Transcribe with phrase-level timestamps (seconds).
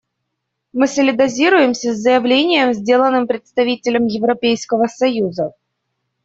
[0.73, 5.53] Мы солидаризируемся с заявлением, сделанным представителем Европейского союза.